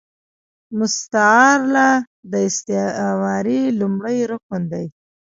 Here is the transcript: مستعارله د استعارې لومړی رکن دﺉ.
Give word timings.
مستعارله 0.77 1.89
د 2.31 2.33
استعارې 2.47 3.59
لومړی 3.79 4.17
رکن 4.31 4.61
دﺉ. 4.71 4.87